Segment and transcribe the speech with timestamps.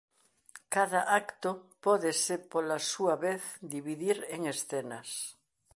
[0.75, 1.49] Cada acto
[1.85, 3.41] pódese pola súa vez
[3.73, 5.09] dividir en escenas.